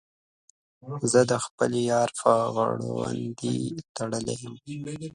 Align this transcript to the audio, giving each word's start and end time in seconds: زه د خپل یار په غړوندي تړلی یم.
زه 1.11 1.21
د 1.31 1.33
خپل 1.45 1.71
یار 1.91 2.09
په 2.19 2.31
غړوندي 2.55 3.57
تړلی 3.95 4.35
یم. 4.43 4.55